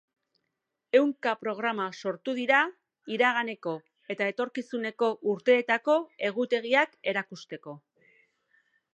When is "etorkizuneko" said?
4.33-5.09